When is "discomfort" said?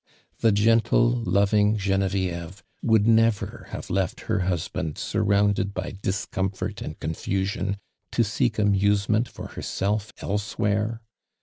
6.01-6.81